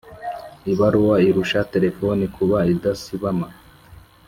[0.71, 3.47] ibaruwa irusha terefoni kuba idasibama